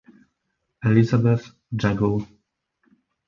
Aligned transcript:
Elisabeth 0.83 1.53
Jeggle 1.69 2.25